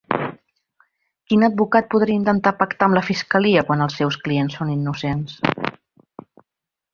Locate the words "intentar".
2.21-2.53